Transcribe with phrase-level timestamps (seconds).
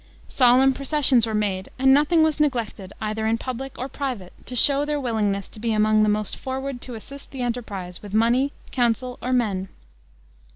[0.27, 4.83] Solemn processions were made, and nothing was neglected either in public or private, to show
[4.83, 9.19] their willingness to be among the most forward to assist the enterprise with money, counsel,
[9.21, 9.69] or men.